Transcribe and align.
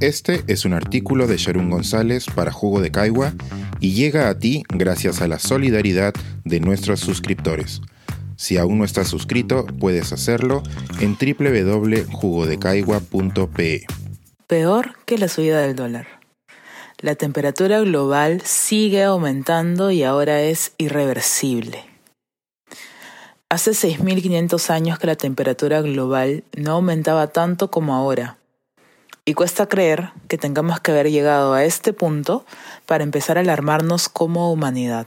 Este 0.00 0.44
es 0.46 0.64
un 0.64 0.74
artículo 0.74 1.26
de 1.26 1.38
Sharon 1.38 1.70
González 1.70 2.26
para 2.32 2.52
Jugo 2.52 2.80
de 2.80 2.92
Caigua 2.92 3.32
y 3.80 3.94
llega 3.94 4.28
a 4.28 4.38
ti 4.38 4.62
gracias 4.68 5.20
a 5.20 5.26
la 5.26 5.40
solidaridad 5.40 6.14
de 6.44 6.60
nuestros 6.60 7.00
suscriptores. 7.00 7.80
Si 8.36 8.58
aún 8.58 8.78
no 8.78 8.84
estás 8.84 9.08
suscrito, 9.08 9.66
puedes 9.66 10.12
hacerlo 10.12 10.62
en 11.00 11.18
www.jugodecaigua.pe. 11.18 13.86
Peor 14.46 14.92
que 15.04 15.18
la 15.18 15.26
subida 15.26 15.62
del 15.62 15.74
dólar. 15.74 16.06
La 17.00 17.16
temperatura 17.16 17.80
global 17.80 18.40
sigue 18.44 19.02
aumentando 19.02 19.90
y 19.90 20.04
ahora 20.04 20.42
es 20.42 20.74
irreversible. 20.78 21.84
Hace 23.48 23.72
6.500 23.72 24.70
años 24.70 25.00
que 25.00 25.08
la 25.08 25.16
temperatura 25.16 25.80
global 25.80 26.44
no 26.56 26.70
aumentaba 26.72 27.26
tanto 27.28 27.72
como 27.72 27.96
ahora. 27.96 28.37
Y 29.24 29.34
cuesta 29.34 29.68
creer 29.68 30.10
que 30.28 30.38
tengamos 30.38 30.80
que 30.80 30.92
haber 30.92 31.10
llegado 31.10 31.52
a 31.52 31.64
este 31.64 31.92
punto 31.92 32.44
para 32.86 33.04
empezar 33.04 33.36
a 33.36 33.40
alarmarnos 33.40 34.08
como 34.08 34.52
humanidad. 34.52 35.06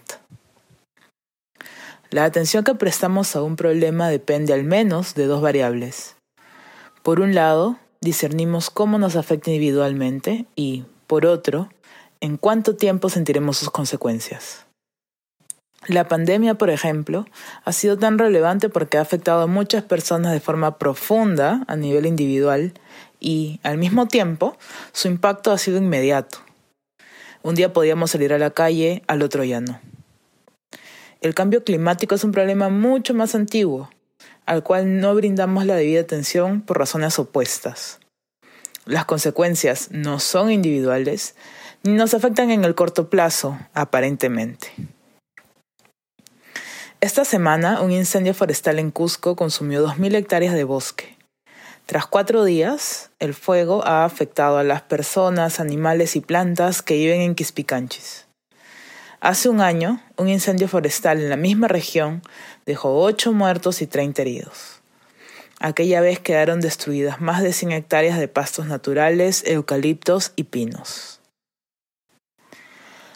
La 2.12 2.26
atención 2.26 2.64
que 2.64 2.76
prestamos 2.76 3.36
a 3.36 3.42
un 3.42 3.56
problema 3.56 4.10
depende 4.10 4.54
al 4.54 4.64
menos 4.64 5.16
de 5.16 5.26
dos 5.28 5.42
variables. 5.42 6.18
Por 7.04 7.22
un 7.22 7.34
lado, 7.34 7.78
discernimos 8.02 8.70
cómo 8.70 9.00
nos 9.00 9.16
afecta 9.16 9.50
individualmente 9.50 10.46
y, 10.56 10.84
por 11.08 11.26
otro, 11.26 11.70
en 12.20 12.38
cuánto 12.38 12.76
tiempo 12.76 13.10
sentiremos 13.10 13.58
sus 13.58 13.72
consecuencias. 13.72 14.66
La 15.88 16.08
pandemia, 16.08 16.56
por 16.56 16.70
ejemplo, 16.70 17.26
ha 17.64 17.72
sido 17.72 17.98
tan 17.98 18.20
relevante 18.20 18.70
porque 18.70 19.00
ha 19.00 19.02
afectado 19.02 19.42
a 19.42 19.48
muchas 19.48 19.84
personas 19.84 20.32
de 20.32 20.40
forma 20.40 20.78
profunda 20.78 21.64
a 21.68 21.76
nivel 21.76 22.06
individual 22.06 22.74
y, 23.22 23.62
al 23.64 23.78
mismo 23.78 24.08
tiempo, 24.08 24.58
su 24.92 25.08
impacto 25.08 25.52
ha 25.52 25.58
sido 25.58 25.78
inmediato. 25.78 26.40
Un 27.44 27.56
día 27.56 27.72
podíamos 27.72 28.12
salir 28.12 28.34
a 28.34 28.38
la 28.38 28.50
calle, 28.50 29.04
al 29.08 29.22
otro 29.22 29.46
ya 29.46 29.62
no. 29.62 29.80
El 31.22 31.34
cambio 31.34 31.64
climático 31.64 32.16
es 32.16 32.24
un 32.24 32.32
problema 32.32 32.70
mucho 32.70 33.14
más 33.14 33.36
antiguo, 33.36 33.90
al 34.46 34.64
cual 34.64 35.00
no 35.00 35.16
brindamos 35.16 35.66
la 35.66 35.76
debida 35.76 36.02
atención 36.02 36.62
por 36.62 36.80
razones 36.80 37.18
opuestas. 37.20 38.00
Las 38.86 39.06
consecuencias 39.06 39.90
no 39.92 40.20
son 40.20 40.52
individuales 40.52 41.36
ni 41.84 41.94
nos 41.94 42.14
afectan 42.14 42.52
en 42.52 42.66
el 42.66 42.76
corto 42.76 43.10
plazo, 43.10 43.58
aparentemente. 43.74 44.72
Esta 47.00 47.26
semana, 47.26 47.82
un 47.82 47.92
incendio 47.92 48.34
forestal 48.34 48.78
en 48.78 48.92
Cusco 48.92 49.36
consumió 49.36 49.86
2.000 49.88 50.16
hectáreas 50.16 50.54
de 50.54 50.64
bosque. 50.64 51.18
Tras 51.86 52.08
cuatro 52.08 52.44
días, 52.46 53.12
el 53.20 53.34
fuego 53.34 53.86
ha 53.86 54.06
afectado 54.06 54.58
a 54.58 54.64
las 54.64 54.82
personas, 54.82 55.60
animales 55.60 56.16
y 56.16 56.22
plantas 56.22 56.82
que 56.82 56.96
viven 56.96 57.22
en 57.22 57.36
Quispicanchis. 57.36 58.28
Hace 59.20 59.50
un 59.50 59.62
año, 59.62 60.02
un 60.18 60.30
incendio 60.30 60.68
forestal 60.68 61.20
en 61.20 61.30
la 61.30 61.38
misma 61.38 61.68
región 61.68 62.24
dejó 62.66 63.02
8 63.04 63.34
muertos 63.34 63.82
y 63.82 63.88
30 63.88 64.22
heridos. 64.24 64.82
Aquella 65.60 66.02
vez 66.02 66.20
quedaron 66.20 66.60
destruidas 66.60 67.22
más 67.22 67.44
de 67.44 67.54
100 67.54 67.74
hectáreas 67.74 68.18
de 68.18 68.28
pastos 68.28 68.66
naturales, 68.66 69.44
eucaliptos 69.46 70.32
y 70.36 70.46
pinos. 70.46 71.20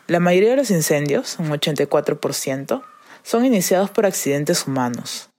La 0.06 0.20
mayoría 0.20 0.52
de 0.52 0.58
los 0.58 0.70
incendios, 0.70 1.40
un 1.40 1.50
84%, 1.50 2.84
son 3.24 3.46
iniciados 3.46 3.90
por 3.90 4.06
accidentes 4.06 4.68
humanos. 4.68 5.32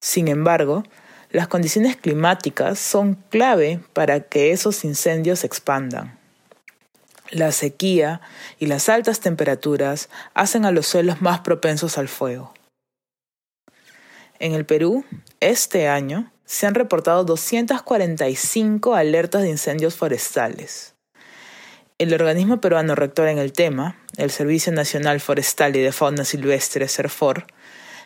Sin 0.00 0.28
embargo, 0.28 0.84
las 1.30 1.48
condiciones 1.48 1.96
climáticas 1.96 2.78
son 2.78 3.14
clave 3.28 3.80
para 3.92 4.20
que 4.20 4.52
esos 4.52 4.84
incendios 4.84 5.40
se 5.40 5.46
expandan. 5.46 6.18
La 7.30 7.52
sequía 7.52 8.22
y 8.58 8.66
las 8.66 8.88
altas 8.88 9.20
temperaturas 9.20 10.08
hacen 10.32 10.64
a 10.64 10.70
los 10.70 10.86
suelos 10.86 11.20
más 11.20 11.40
propensos 11.40 11.98
al 11.98 12.08
fuego. 12.08 12.54
En 14.38 14.54
el 14.54 14.64
Perú, 14.64 15.04
este 15.40 15.88
año, 15.88 16.32
se 16.46 16.66
han 16.66 16.74
reportado 16.74 17.24
245 17.24 18.94
alertas 18.94 19.42
de 19.42 19.50
incendios 19.50 19.96
forestales. 19.96 20.94
El 21.98 22.14
organismo 22.14 22.60
peruano 22.60 22.94
rector 22.94 23.28
en 23.28 23.38
el 23.38 23.52
tema, 23.52 23.98
el 24.16 24.30
Servicio 24.30 24.72
Nacional 24.72 25.20
Forestal 25.20 25.76
y 25.76 25.80
de 25.80 25.92
Fauna 25.92 26.24
Silvestre, 26.24 26.88
SERFOR, 26.88 27.46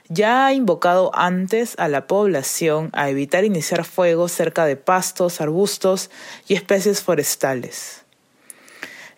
ya 0.08 0.46
ha 0.46 0.52
invocado 0.52 1.10
antes 1.14 1.74
a 1.78 1.88
la 1.88 2.06
población 2.06 2.90
a 2.92 3.08
evitar 3.08 3.44
iniciar 3.44 3.84
fuego 3.84 4.28
cerca 4.28 4.64
de 4.66 4.76
pastos, 4.76 5.40
arbustos 5.40 6.10
y 6.48 6.54
especies 6.54 7.02
forestales. 7.02 8.02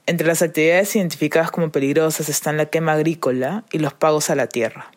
Entre 0.07 0.27
las 0.27 0.43
actividades 0.43 0.95
identificadas 0.97 1.51
como 1.51 1.73
peligrosas 1.73 2.29
están 2.29 2.59
la 2.59 2.67
quema 2.67 2.93
agrícola 2.93 3.65
y 3.73 3.79
los 3.79 3.95
pagos 3.95 4.29
a 4.29 4.35
la 4.35 4.47
tierra. 4.47 4.91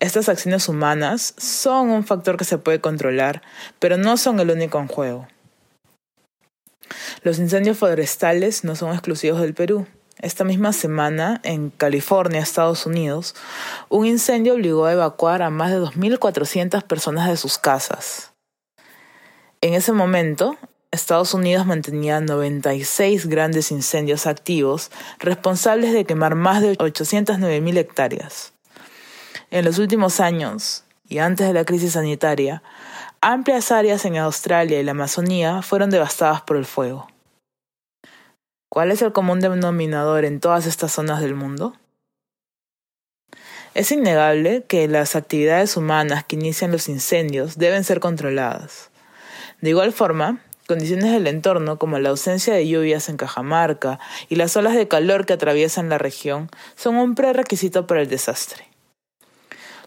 Estas 0.00 0.28
acciones 0.28 0.68
humanas 0.68 1.34
son 1.36 1.90
un 1.90 2.04
factor 2.04 2.36
que 2.36 2.44
se 2.44 2.58
puede 2.58 2.80
controlar, 2.80 3.42
pero 3.78 3.96
no 3.96 4.16
son 4.16 4.40
el 4.40 4.50
único 4.50 4.78
en 4.78 4.86
juego. 4.86 5.28
Los 7.22 7.38
incendios 7.38 7.78
forestales 7.78 8.64
no 8.64 8.76
son 8.76 8.92
exclusivos 8.92 9.40
del 9.40 9.54
Perú. 9.54 9.86
Esta 10.22 10.44
misma 10.44 10.72
semana, 10.72 11.40
en 11.44 11.70
California, 11.70 12.40
Estados 12.40 12.84
Unidos, 12.86 13.34
un 13.88 14.06
incendio 14.06 14.54
obligó 14.54 14.84
a 14.84 14.92
evacuar 14.92 15.42
a 15.42 15.50
más 15.50 15.70
de 15.70 15.80
2.400 15.80 16.82
personas 16.82 17.28
de 17.28 17.36
sus 17.36 17.56
casas. 17.56 18.32
En 19.62 19.74
ese 19.74 19.92
momento, 19.92 20.56
Estados 20.90 21.32
Unidos 21.32 21.66
mantenía 21.66 22.20
96 22.20 23.26
grandes 23.26 23.70
incendios 23.70 24.26
activos, 24.26 24.90
responsables 25.18 25.92
de 25.92 26.04
quemar 26.04 26.34
más 26.34 26.60
de 26.60 26.76
809.000 26.76 27.78
hectáreas. 27.78 28.52
En 29.50 29.64
los 29.64 29.78
últimos 29.78 30.20
años, 30.20 30.84
y 31.08 31.18
antes 31.18 31.46
de 31.46 31.54
la 31.54 31.64
crisis 31.64 31.92
sanitaria, 31.92 32.62
Amplias 33.22 33.70
áreas 33.70 34.06
en 34.06 34.16
Australia 34.16 34.80
y 34.80 34.82
la 34.82 34.92
Amazonía 34.92 35.60
fueron 35.60 35.90
devastadas 35.90 36.40
por 36.40 36.56
el 36.56 36.64
fuego. 36.64 37.09
¿Cuál 38.70 38.92
es 38.92 39.02
el 39.02 39.10
común 39.10 39.40
denominador 39.40 40.24
en 40.24 40.38
todas 40.38 40.64
estas 40.64 40.92
zonas 40.92 41.20
del 41.20 41.34
mundo? 41.34 41.74
Es 43.74 43.90
innegable 43.90 44.64
que 44.68 44.86
las 44.86 45.16
actividades 45.16 45.76
humanas 45.76 46.22
que 46.22 46.36
inician 46.36 46.70
los 46.70 46.88
incendios 46.88 47.58
deben 47.58 47.82
ser 47.82 47.98
controladas. 47.98 48.90
De 49.60 49.70
igual 49.70 49.92
forma, 49.92 50.40
condiciones 50.68 51.10
del 51.10 51.26
entorno 51.26 51.80
como 51.80 51.98
la 51.98 52.10
ausencia 52.10 52.54
de 52.54 52.68
lluvias 52.68 53.08
en 53.08 53.16
Cajamarca 53.16 53.98
y 54.28 54.36
las 54.36 54.56
olas 54.56 54.76
de 54.76 54.86
calor 54.86 55.26
que 55.26 55.32
atraviesan 55.32 55.88
la 55.88 55.98
región 55.98 56.48
son 56.76 56.94
un 56.94 57.16
prerequisito 57.16 57.88
para 57.88 58.02
el 58.02 58.08
desastre. 58.08 58.68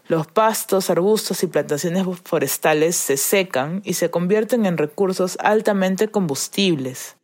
Los 0.08 0.26
pastos, 0.26 0.90
arbustos 0.90 1.42
y 1.42 1.46
plantaciones 1.46 2.04
forestales 2.22 2.96
se 2.96 3.16
secan 3.16 3.80
y 3.82 3.94
se 3.94 4.10
convierten 4.10 4.66
en 4.66 4.76
recursos 4.76 5.38
altamente 5.40 6.08
combustibles. 6.08 7.16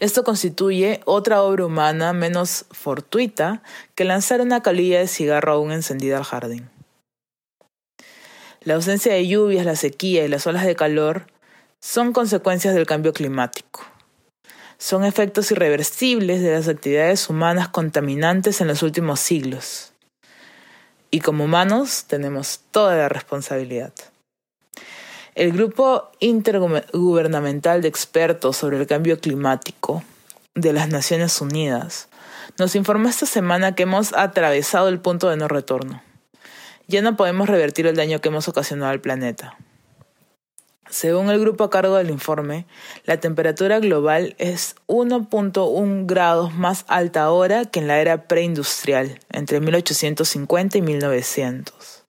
Esto 0.00 0.24
constituye 0.24 1.00
otra 1.04 1.42
obra 1.42 1.66
humana 1.66 2.12
menos 2.12 2.66
fortuita 2.70 3.62
que 3.94 4.04
lanzar 4.04 4.40
una 4.40 4.62
calilla 4.62 4.98
de 4.98 5.08
cigarro 5.08 5.52
aún 5.52 5.72
encendida 5.72 6.18
al 6.18 6.24
jardín. 6.24 6.70
La 8.62 8.74
ausencia 8.74 9.12
de 9.12 9.26
lluvias, 9.26 9.66
la 9.66 9.76
sequía 9.76 10.24
y 10.24 10.28
las 10.28 10.46
olas 10.46 10.64
de 10.64 10.74
calor 10.74 11.26
son 11.80 12.12
consecuencias 12.12 12.74
del 12.74 12.86
cambio 12.86 13.12
climático. 13.12 13.84
Son 14.78 15.04
efectos 15.04 15.50
irreversibles 15.50 16.42
de 16.42 16.52
las 16.52 16.68
actividades 16.68 17.28
humanas 17.28 17.68
contaminantes 17.68 18.60
en 18.60 18.68
los 18.68 18.82
últimos 18.82 19.20
siglos 19.20 19.94
y 21.14 21.20
como 21.20 21.44
humanos 21.44 22.06
tenemos 22.08 22.58
toda 22.72 22.96
la 22.96 23.08
responsabilidad. 23.08 23.92
El 25.34 25.50
Grupo 25.50 26.12
Intergubernamental 26.20 27.82
de 27.82 27.88
Expertos 27.88 28.56
sobre 28.56 28.78
el 28.78 28.86
Cambio 28.86 29.18
Climático 29.18 30.04
de 30.54 30.72
las 30.72 30.88
Naciones 30.88 31.40
Unidas 31.40 32.08
nos 32.56 32.76
informó 32.76 33.08
esta 33.08 33.26
semana 33.26 33.74
que 33.74 33.82
hemos 33.82 34.12
atravesado 34.12 34.88
el 34.88 35.00
punto 35.00 35.28
de 35.28 35.36
no 35.36 35.48
retorno. 35.48 36.00
Ya 36.86 37.02
no 37.02 37.16
podemos 37.16 37.48
revertir 37.48 37.88
el 37.88 37.96
daño 37.96 38.20
que 38.20 38.28
hemos 38.28 38.46
ocasionado 38.46 38.92
al 38.92 39.00
planeta. 39.00 39.58
Según 40.88 41.28
el 41.30 41.40
grupo 41.40 41.64
a 41.64 41.70
cargo 41.70 41.96
del 41.96 42.10
informe, 42.10 42.64
la 43.04 43.18
temperatura 43.18 43.80
global 43.80 44.36
es 44.38 44.76
1.1 44.86 46.06
grados 46.06 46.54
más 46.54 46.84
alta 46.86 47.24
ahora 47.24 47.64
que 47.64 47.80
en 47.80 47.88
la 47.88 48.00
era 48.00 48.28
preindustrial, 48.28 49.18
entre 49.32 49.58
1850 49.58 50.78
y 50.78 50.82
1900. 50.82 52.03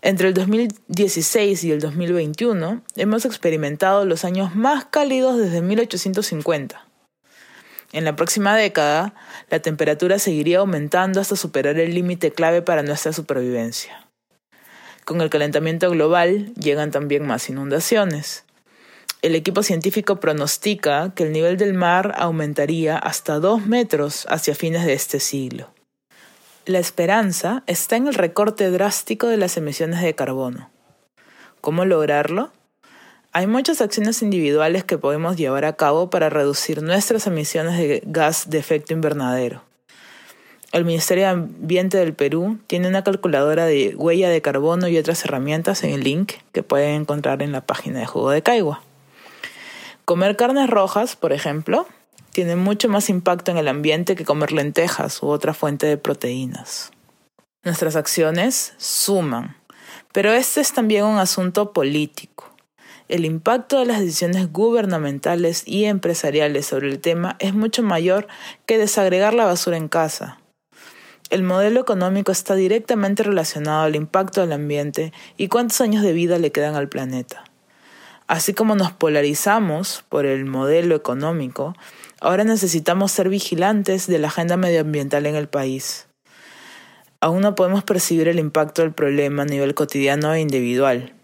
Entre 0.00 0.28
el 0.28 0.34
2016 0.34 1.64
y 1.64 1.72
el 1.72 1.80
2021 1.80 2.82
hemos 2.96 3.24
experimentado 3.24 4.04
los 4.04 4.24
años 4.24 4.54
más 4.54 4.84
cálidos 4.84 5.38
desde 5.38 5.60
1850. 5.60 6.86
En 7.92 8.04
la 8.04 8.14
próxima 8.14 8.54
década, 8.56 9.14
la 9.50 9.60
temperatura 9.60 10.18
seguiría 10.18 10.58
aumentando 10.58 11.20
hasta 11.20 11.34
superar 11.34 11.78
el 11.80 11.94
límite 11.94 12.30
clave 12.30 12.62
para 12.62 12.82
nuestra 12.82 13.12
supervivencia. 13.12 14.06
Con 15.04 15.20
el 15.20 15.30
calentamiento 15.30 15.90
global 15.90 16.52
llegan 16.54 16.90
también 16.90 17.26
más 17.26 17.48
inundaciones. 17.48 18.44
El 19.20 19.34
equipo 19.34 19.64
científico 19.64 20.20
pronostica 20.20 21.12
que 21.16 21.24
el 21.24 21.32
nivel 21.32 21.56
del 21.56 21.74
mar 21.74 22.14
aumentaría 22.18 22.96
hasta 22.96 23.40
dos 23.40 23.66
metros 23.66 24.26
hacia 24.28 24.54
fines 24.54 24.84
de 24.84 24.92
este 24.92 25.18
siglo. 25.18 25.72
La 26.68 26.80
esperanza 26.80 27.62
está 27.66 27.96
en 27.96 28.08
el 28.08 28.12
recorte 28.12 28.70
drástico 28.70 29.26
de 29.28 29.38
las 29.38 29.56
emisiones 29.56 30.02
de 30.02 30.14
carbono. 30.14 30.68
¿Cómo 31.62 31.86
lograrlo? 31.86 32.52
Hay 33.32 33.46
muchas 33.46 33.80
acciones 33.80 34.20
individuales 34.20 34.84
que 34.84 34.98
podemos 34.98 35.38
llevar 35.38 35.64
a 35.64 35.76
cabo 35.76 36.10
para 36.10 36.28
reducir 36.28 36.82
nuestras 36.82 37.26
emisiones 37.26 37.78
de 37.78 38.02
gas 38.04 38.50
de 38.50 38.58
efecto 38.58 38.92
invernadero. 38.92 39.62
El 40.70 40.84
Ministerio 40.84 41.24
de 41.24 41.30
Ambiente 41.30 41.96
del 41.96 42.12
Perú 42.12 42.58
tiene 42.66 42.86
una 42.86 43.02
calculadora 43.02 43.64
de 43.64 43.94
huella 43.96 44.28
de 44.28 44.42
carbono 44.42 44.88
y 44.88 44.98
otras 44.98 45.24
herramientas 45.24 45.84
en 45.84 45.92
el 45.92 46.04
link 46.04 46.34
que 46.52 46.62
pueden 46.62 47.00
encontrar 47.00 47.42
en 47.42 47.52
la 47.52 47.62
página 47.62 48.00
de 48.00 48.06
Jugo 48.06 48.28
de 48.28 48.42
Caigua. 48.42 48.82
Comer 50.04 50.36
carnes 50.36 50.68
rojas, 50.68 51.16
por 51.16 51.32
ejemplo, 51.32 51.86
tiene 52.38 52.54
mucho 52.54 52.88
más 52.88 53.10
impacto 53.10 53.50
en 53.50 53.58
el 53.58 53.66
ambiente 53.66 54.14
que 54.14 54.24
comer 54.24 54.52
lentejas 54.52 55.24
u 55.24 55.26
otra 55.26 55.54
fuente 55.54 55.88
de 55.88 55.96
proteínas. 55.96 56.92
Nuestras 57.64 57.96
acciones 57.96 58.74
suman, 58.76 59.56
pero 60.12 60.32
este 60.32 60.60
es 60.60 60.72
también 60.72 61.04
un 61.04 61.18
asunto 61.18 61.72
político. 61.72 62.54
El 63.08 63.24
impacto 63.24 63.80
de 63.80 63.86
las 63.86 63.98
decisiones 63.98 64.52
gubernamentales 64.52 65.64
y 65.66 65.86
empresariales 65.86 66.66
sobre 66.66 66.86
el 66.86 67.00
tema 67.00 67.34
es 67.40 67.54
mucho 67.54 67.82
mayor 67.82 68.28
que 68.66 68.78
desagregar 68.78 69.34
la 69.34 69.44
basura 69.44 69.76
en 69.76 69.88
casa 69.88 70.38
el 71.30 71.42
modelo 71.42 71.80
económico 71.80 72.30
está 72.30 72.54
directamente 72.54 73.24
relacionado 73.24 73.82
al 73.82 73.96
impacto 73.96 74.42
del 74.42 74.52
ambiente 74.52 75.12
y 75.36 75.48
cuántos 75.48 75.80
años 75.80 76.04
de 76.04 76.12
vida 76.12 76.38
le 76.38 76.52
quedan 76.52 76.76
al 76.76 76.88
planeta. 76.88 77.44
Así 78.28 78.52
como 78.52 78.74
nos 78.74 78.92
polarizamos 78.92 80.04
por 80.10 80.26
el 80.26 80.44
modelo 80.44 80.94
económico, 80.94 81.74
ahora 82.20 82.44
necesitamos 82.44 83.12
ser 83.12 83.28
vigilantes 83.28 84.06
de 84.06 84.18
la 84.18 84.28
agenda 84.28 84.56
medioambiental 84.56 85.26
en 85.26 85.36
el 85.36 85.48
país. 85.48 86.08
Aún 87.20 87.40
no 87.40 87.54
podemos 87.54 87.82
percibir 87.84 88.28
el 88.28 88.38
impacto 88.38 88.82
del 88.82 88.92
problema 88.92 89.42
a 89.42 89.46
nivel 89.46 89.74
cotidiano 89.74 90.32
e 90.32 90.40
individual. 90.40 91.14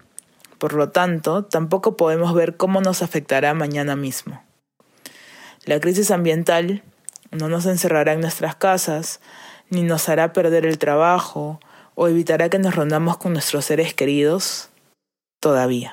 Por 0.59 0.73
lo 0.73 0.91
tanto, 0.91 1.45
tampoco 1.45 1.97
podemos 1.97 2.35
ver 2.35 2.57
cómo 2.57 2.81
nos 2.81 3.03
afectará 3.03 3.55
mañana 3.55 3.97
mismo. 3.97 4.43
La 5.65 5.81
crisis 5.81 6.11
ambiental 6.11 6.83
no 7.31 7.49
nos 7.49 7.67
encerrará 7.67 8.13
en 8.13 8.21
nuestras 8.21 8.57
casas, 8.57 9.21
ni 9.71 9.83
nos 9.83 10.09
hará 10.09 10.33
perder 10.33 10.67
el 10.67 10.79
trabajo 10.79 11.61
o 11.95 12.09
evitará 12.09 12.49
que 12.49 12.59
nos 12.59 12.75
rondamos 12.75 13.17
con 13.17 13.33
nuestros 13.33 13.65
seres 13.65 13.95
queridos 13.95 14.71
todavía. 15.41 15.93